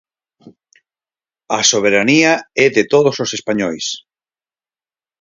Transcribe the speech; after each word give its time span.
A 1.57 1.59
soberanía 1.71 2.33
é 2.65 2.67
de 2.75 2.83
todos 2.93 3.15
os 3.23 3.31
españois. 3.37 3.85